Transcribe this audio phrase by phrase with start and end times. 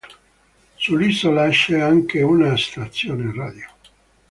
[0.77, 3.69] Sull'isola c'è anche una stazione radio.